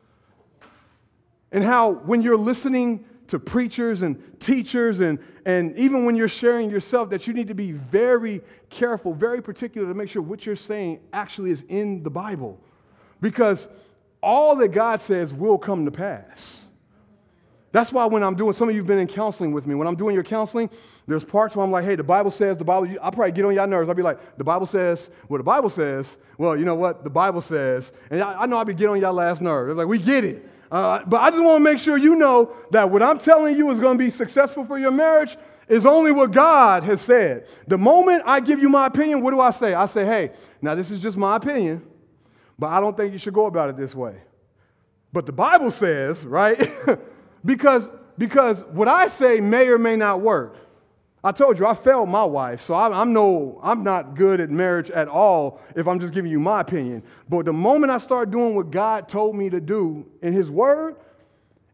[1.53, 6.71] And how when you're listening to preachers and teachers and, and even when you're sharing
[6.71, 10.57] yourself that you need to be very careful, very particular to make sure what you're
[10.57, 12.61] saying actually is in the Bible.
[13.21, 13.69] Because
[14.23, 16.59] all that God says will come to pass.
[17.73, 19.75] That's why when I'm doing, some of you have been in counseling with me.
[19.75, 20.71] When I'm doing your counseling,
[21.07, 23.55] there's parts where I'm like, hey, the Bible says, the Bible, I'll probably get on
[23.55, 23.89] your nerves.
[23.89, 27.05] I'll be like, the Bible says, well, the Bible says, well, you know what?
[27.05, 27.93] The Bible says.
[28.11, 29.67] And I, I know I'll be getting on your last nerve.
[29.67, 30.49] They're like, we get it.
[30.71, 33.71] Uh, but I just want to make sure you know that what I'm telling you
[33.71, 35.37] is going to be successful for your marriage
[35.69, 37.47] is only what God has said.
[37.67, 39.75] The moment I give you my opinion, what do I say?
[39.75, 41.85] I say, hey, now this is just my opinion,
[42.59, 44.17] but I don't think you should go about it this way.
[45.13, 46.71] But the Bible says, right?
[47.45, 50.57] because, because what I say may or may not work.
[51.27, 54.49] I told you I failed my wife, so I'm, I'm, no, I'm not good at
[54.49, 57.03] marriage at all if I'm just giving you my opinion.
[57.29, 60.95] But the moment I start doing what God told me to do in His Word,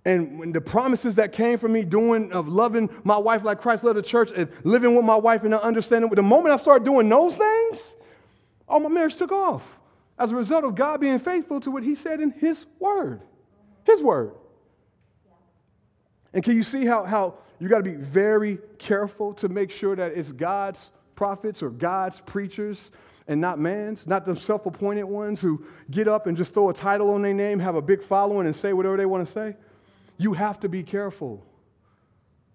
[0.06, 3.98] and the promises that came from me doing of loving my wife like Christ loved
[3.98, 7.36] the church and living with my wife and understanding, the moment I start doing those
[7.36, 7.78] things,
[8.66, 9.62] all my marriage took off
[10.18, 13.20] as a result of God being faithful to what He said in His Word.
[13.84, 14.32] His Word.
[16.32, 19.94] And can you see how, how you got to be very careful to make sure
[19.94, 22.90] that it's God's prophets or God's preachers
[23.28, 26.74] and not man's, not the self appointed ones who get up and just throw a
[26.74, 29.54] title on their name, have a big following, and say whatever they want to say?
[30.18, 31.46] You have to be careful.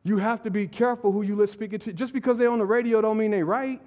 [0.03, 1.93] You have to be careful who you let speak it to.
[1.93, 3.81] Just because they're on the radio don't mean they're right.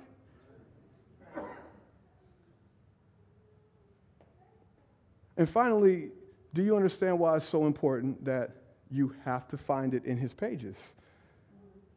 [5.37, 6.13] And finally,
[6.55, 8.53] do you understand why it's so important that
[8.91, 10.95] you have to find it in his pages,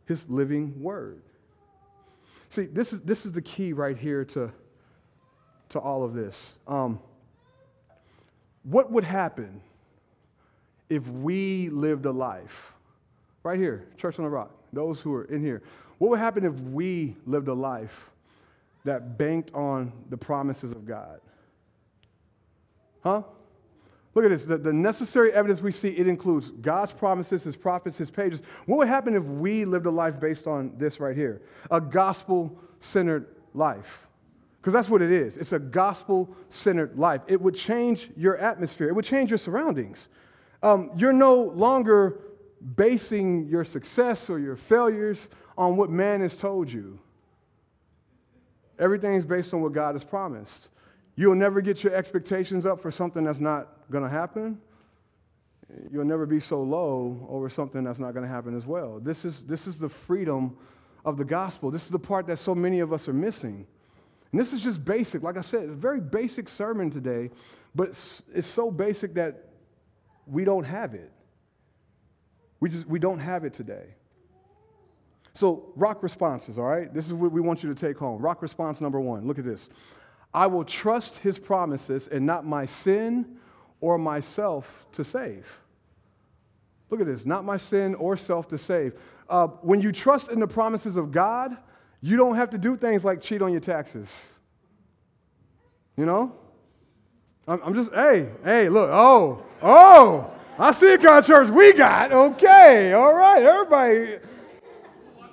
[0.05, 1.21] his living word.
[2.49, 4.51] See, this is, this is the key right here to,
[5.69, 6.51] to all of this.
[6.67, 6.99] Um,
[8.63, 9.61] what would happen
[10.89, 12.73] if we lived a life,
[13.41, 15.63] right here, Church on the Rock, those who are in here,
[15.97, 18.11] what would happen if we lived a life
[18.85, 21.21] that banked on the promises of God?
[23.01, 23.23] Huh?
[24.15, 24.43] Look at this.
[24.43, 28.41] The, the, necessary evidence we see, it includes God's promises, his prophets, his pages.
[28.65, 31.41] What would happen if we lived a life based on this right here?
[31.71, 34.07] A gospel centered life.
[34.61, 35.35] Because that's what it is.
[35.37, 37.21] It's a gospel centered life.
[37.27, 40.09] It would change your atmosphere, it would change your surroundings.
[40.61, 42.19] Um, you're no longer
[42.75, 46.99] basing your success or your failures on what man has told you.
[48.79, 50.69] Everything is based on what God has promised.
[51.15, 54.59] You'll never get your expectations up for something that's not going to happen.
[55.91, 58.99] You'll never be so low over something that's not going to happen as well.
[58.99, 60.57] This is, this is the freedom
[61.05, 61.71] of the gospel.
[61.71, 63.65] This is the part that so many of us are missing.
[64.31, 65.21] And this is just basic.
[65.21, 67.29] Like I said, it's a very basic sermon today,
[67.75, 69.49] but it's, it's so basic that
[70.25, 71.11] we don't have it.
[72.59, 73.95] We just we don't have it today.
[75.35, 76.93] So, rock responses, all right?
[76.93, 78.21] This is what we want you to take home.
[78.21, 79.27] Rock response number one.
[79.27, 79.69] Look at this.
[80.33, 83.37] I will trust his promises and not my sin
[83.81, 85.45] or myself to save.
[86.89, 88.93] Look at this, not my sin or self to save.
[89.29, 91.55] Uh, when you trust in the promises of God,
[92.01, 94.09] you don't have to do things like cheat on your taxes.
[95.97, 96.35] You know?
[97.47, 102.11] I'm, I'm just, hey, hey, look, oh, oh, I see kind of church we got.
[102.11, 104.19] Okay, all right, everybody.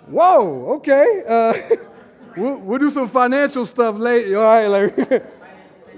[0.06, 1.22] Whoa, okay.
[1.26, 1.76] Uh,
[2.36, 4.38] We'll, we'll do some financial stuff later.
[4.38, 4.92] All right, Larry.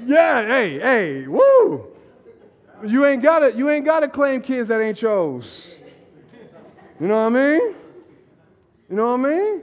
[0.07, 1.89] yeah, hey, hey, woo.
[2.85, 5.75] You ain't gotta, you ain't gotta claim kids that ain't yours.
[7.01, 7.75] You know what I mean?
[8.89, 9.63] You know what I mean?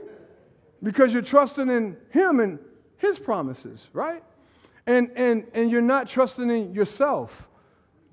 [0.82, 2.58] Because you're trusting in him and
[2.96, 4.22] his promises, right?
[4.86, 7.48] And and and you're not trusting in yourself.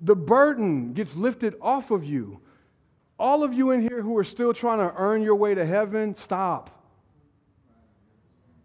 [0.02, 2.40] The burden gets lifted off of you.
[3.18, 6.16] All of you in here who are still trying to earn your way to heaven,
[6.16, 6.77] stop.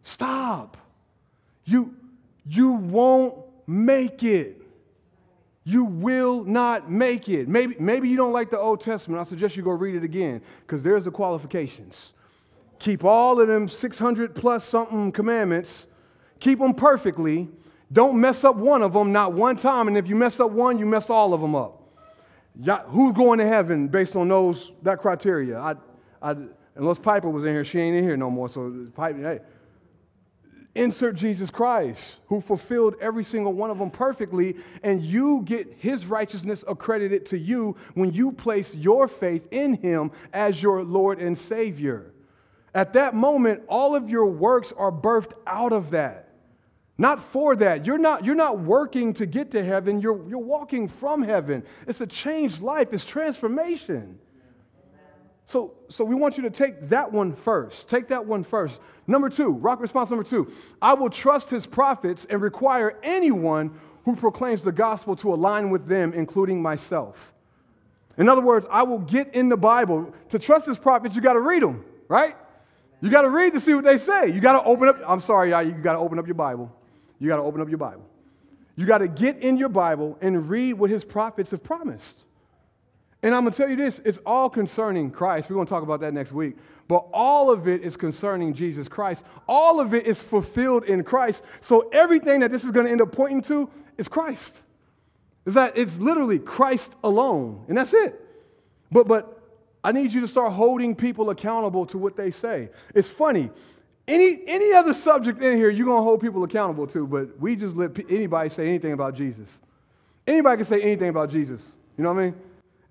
[0.05, 0.76] Stop.
[1.64, 1.94] You,
[2.46, 3.36] you won't
[3.66, 4.62] make it.
[5.64, 7.48] You will not make it.
[7.48, 9.20] Maybe, maybe you don't like the Old Testament.
[9.20, 12.12] I suggest you go read it again because there's the qualifications.
[12.80, 15.86] Keep all of them 600 plus something commandments,
[16.40, 17.48] keep them perfectly.
[17.92, 19.86] Don't mess up one of them, not one time.
[19.86, 21.80] And if you mess up one, you mess all of them up.
[22.86, 25.59] Who's going to heaven based on those that criteria?
[25.59, 25.74] I,
[26.20, 26.34] I,
[26.74, 28.48] unless Piper was in here, she ain't in here no more.
[28.48, 29.40] So Piper, hey,
[30.75, 36.07] Insert Jesus Christ, who fulfilled every single one of them perfectly, and you get his
[36.07, 41.37] righteousness accredited to you when you place your faith in him as your Lord and
[41.37, 42.14] Savior.
[42.75, 46.31] At that moment, all of your works are birthed out of that.
[46.97, 47.85] Not for that.
[47.85, 51.64] You're not, you're not working to get to heaven, you're, you're walking from heaven.
[51.87, 54.18] It's a changed life, it's transformation.
[55.47, 57.88] So, so we want you to take that one first.
[57.88, 58.80] Take that one first.
[59.07, 64.16] Number two, rock response number two I will trust his prophets and require anyone who
[64.16, 67.32] proclaims the gospel to align with them, including myself.
[68.18, 70.12] In other words, I will get in the Bible.
[70.30, 72.36] To trust his prophets, you got to read them, right?
[73.01, 74.30] You got to read to see what they say.
[74.30, 74.99] You got to open up.
[75.07, 76.70] I'm sorry, y'all, you got to open up your Bible.
[77.18, 78.05] You got to open up your Bible.
[78.76, 82.18] You got to get in your Bible and read what his prophets have promised.
[83.23, 85.49] And I'm going to tell you this it's all concerning Christ.
[85.49, 86.57] We're going to talk about that next week.
[86.89, 89.25] But all of it is concerning Jesus Christ.
[89.49, 91.43] All of it is fulfilled in Christ.
[91.61, 94.57] So everything that this is going to end up pointing to is Christ.
[95.47, 97.64] Is that it's literally Christ alone.
[97.68, 98.20] And that's it.
[98.91, 99.41] But, but
[99.85, 102.68] I need you to start holding people accountable to what they say.
[102.95, 103.51] It's funny.
[104.07, 107.55] Any, any other subject in here, you're going to hold people accountable to, but we
[107.55, 109.49] just let anybody say anything about Jesus.
[110.27, 111.61] Anybody can say anything about Jesus.
[111.97, 112.35] You know what I mean?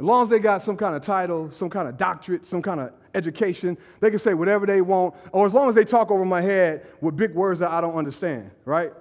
[0.02, 2.80] As long as they got some kind of title, some kind of doctorate, some kind
[2.80, 6.26] of education, they can say whatever they want, or as long as they talk over
[6.26, 8.94] my head with big words that I don't understand, right?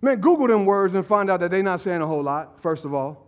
[0.00, 2.86] Man, Google them words and find out that they're not saying a whole lot, first
[2.86, 3.26] of all.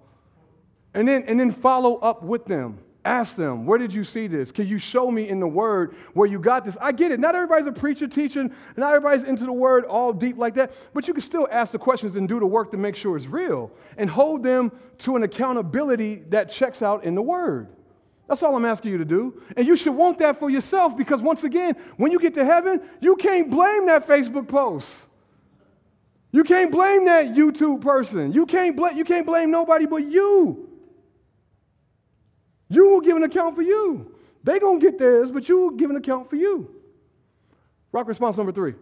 [0.94, 2.78] And then, and then follow up with them.
[3.04, 4.50] Ask them, where did you see this?
[4.50, 6.74] Can you show me in the word where you got this?
[6.80, 7.20] I get it.
[7.20, 11.06] Not everybody's a preacher teaching, not everybody's into the word all deep like that, but
[11.06, 13.70] you can still ask the questions and do the work to make sure it's real
[13.98, 17.68] and hold them to an accountability that checks out in the word.
[18.26, 19.42] That's all I'm asking you to do.
[19.54, 22.80] And you should want that for yourself because once again, when you get to heaven,
[23.00, 24.90] you can't blame that Facebook post.
[26.32, 28.32] You can't blame that YouTube person.
[28.32, 30.70] You can't, bl- you can't blame nobody but you.
[32.74, 34.14] You will give an account for you.
[34.42, 36.70] They're going to get theirs, but you will give an account for you.
[37.92, 38.74] Rock response number three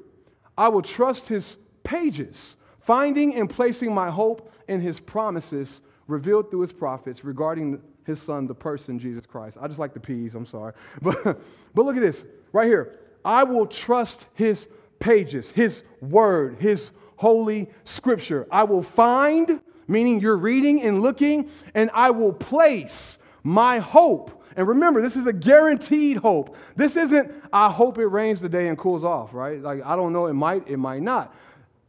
[0.56, 6.60] I will trust his pages, finding and placing my hope in his promises revealed through
[6.60, 9.56] his prophets regarding his son, the person Jesus Christ.
[9.60, 10.72] I just like the P's, I'm sorry.
[11.02, 11.40] But,
[11.74, 12.98] but look at this right here.
[13.24, 14.66] I will trust his
[14.98, 18.48] pages, his word, his holy scripture.
[18.50, 24.42] I will find, meaning you're reading and looking, and I will place my hope.
[24.56, 26.56] And remember, this is a guaranteed hope.
[26.76, 29.60] This isn't, I hope it rains today and cools off, right?
[29.60, 31.34] Like, I don't know, it might, it might not.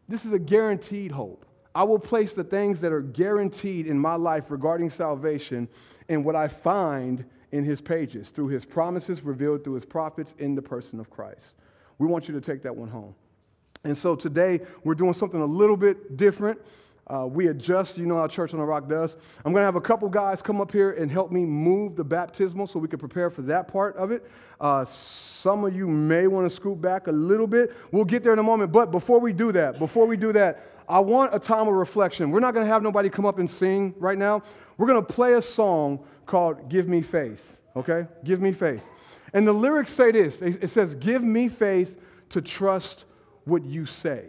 [0.08, 1.46] This is a guaranteed hope.
[1.76, 5.68] I will place the things that are guaranteed in my life regarding salvation
[6.08, 10.56] in what I find in his pages, through his promises revealed through his prophets in
[10.56, 11.56] the person of Christ.
[12.00, 13.16] We want you to take that one home.
[13.84, 16.60] And so today we're doing something a little bit different.
[17.08, 19.18] Uh, we adjust, you know how Church on the Rock does.
[19.44, 22.04] I'm going to have a couple guys come up here and help me move the
[22.04, 24.26] baptismal so we can prepare for that part of it.
[24.62, 27.74] Uh, some of you may want to scoot back a little bit.
[27.92, 28.72] We'll get there in a moment.
[28.72, 32.32] But before we do that, before we do that, I want a time of reflection.
[32.32, 34.44] We're not going to have nobody come up and sing right now.
[34.78, 38.08] We're going to play a song called Give Me Faith, okay?
[38.24, 38.84] Give Me Faith.
[39.34, 42.00] And the lyrics say this it says, Give me faith
[42.30, 43.06] to trust
[43.46, 44.26] what you say.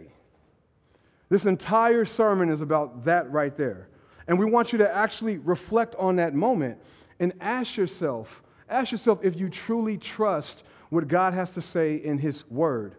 [1.29, 3.87] This entire sermon is about that right there.
[4.27, 6.77] And we want you to actually reflect on that moment
[7.19, 12.17] and ask yourself, ask yourself if you truly trust what God has to say in
[12.17, 12.95] His Word.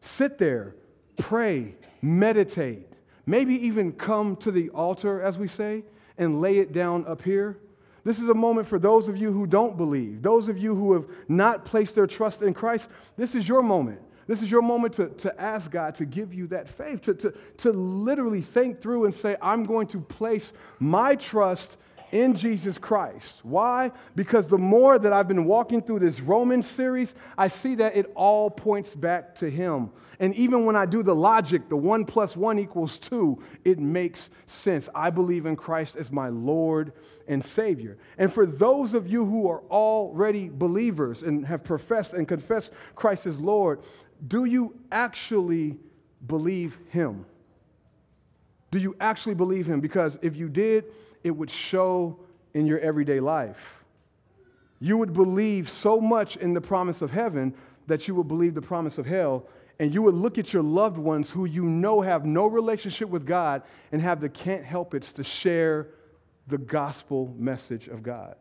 [0.00, 0.74] Sit there,
[1.16, 2.86] pray, meditate,
[3.26, 5.84] maybe even come to the altar, as we say,
[6.18, 7.58] and lay it down up here.
[8.04, 10.92] This is a moment for those of you who don't believe, those of you who
[10.92, 12.90] have not placed their trust in Christ.
[13.16, 14.00] This is your moment.
[14.26, 17.34] This is your moment to, to ask God to give you that faith, to, to,
[17.58, 21.76] to literally think through and say, I'm going to place my trust
[22.12, 23.40] in Jesus Christ.
[23.42, 23.90] Why?
[24.14, 28.10] Because the more that I've been walking through this Roman series, I see that it
[28.14, 29.90] all points back to Him.
[30.20, 34.30] And even when I do the logic, the one plus one equals two, it makes
[34.46, 34.88] sense.
[34.94, 36.92] I believe in Christ as my Lord
[37.26, 37.98] and Savior.
[38.16, 43.26] And for those of you who are already believers and have professed and confessed Christ
[43.26, 43.80] as Lord,
[44.28, 45.76] do you actually
[46.26, 47.26] believe him?
[48.70, 49.80] Do you actually believe him?
[49.80, 50.86] Because if you did,
[51.22, 52.18] it would show
[52.54, 53.84] in your everyday life.
[54.80, 57.54] You would believe so much in the promise of heaven
[57.86, 59.46] that you would believe the promise of hell,
[59.78, 63.26] and you would look at your loved ones who you know have no relationship with
[63.26, 63.62] God
[63.92, 65.88] and have the can't help it's to share
[66.46, 68.36] the gospel message of God.